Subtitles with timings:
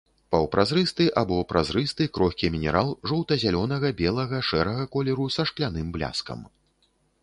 [0.35, 6.39] Паўпразрысты або празрысты крохкі мінерал жоўта-зялёнага, белага, шэрага колеру са шкляным бляскам.